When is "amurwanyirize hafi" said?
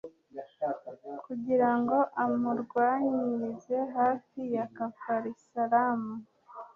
2.23-4.39